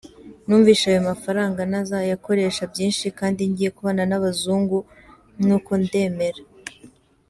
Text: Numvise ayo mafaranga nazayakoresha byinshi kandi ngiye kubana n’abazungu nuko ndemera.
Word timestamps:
Numvise 0.45 0.83
ayo 0.91 1.01
mafaranga 1.09 1.59
nazayakoresha 1.71 2.63
byinshi 2.71 3.05
kandi 3.19 3.41
ngiye 3.49 3.69
kubana 3.77 4.03
n’abazungu 4.09 4.77
nuko 5.45 5.71
ndemera. 5.83 6.41